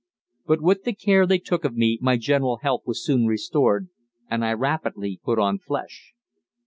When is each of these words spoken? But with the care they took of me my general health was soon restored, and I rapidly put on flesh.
But 0.47 0.61
with 0.63 0.81
the 0.81 0.93
care 0.95 1.27
they 1.27 1.37
took 1.37 1.63
of 1.63 1.75
me 1.75 1.99
my 2.01 2.17
general 2.17 2.57
health 2.63 2.81
was 2.87 3.05
soon 3.05 3.27
restored, 3.27 3.89
and 4.31 4.43
I 4.43 4.53
rapidly 4.53 5.21
put 5.23 5.37
on 5.37 5.59
flesh. 5.59 6.13